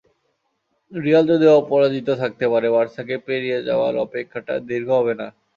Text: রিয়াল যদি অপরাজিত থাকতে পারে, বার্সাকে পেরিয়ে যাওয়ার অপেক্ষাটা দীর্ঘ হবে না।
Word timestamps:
রিয়াল 0.91 1.25
যদি 1.31 1.47
অপরাজিত 1.59 2.07
থাকতে 2.21 2.45
পারে, 2.51 2.67
বার্সাকে 2.75 3.15
পেরিয়ে 3.27 3.59
যাওয়ার 3.67 3.93
অপেক্ষাটা 4.05 4.53
দীর্ঘ 4.69 4.89
হবে 4.99 5.13
না। 5.21 5.27